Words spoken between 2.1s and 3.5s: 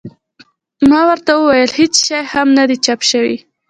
هم نه دي چاپ شوي.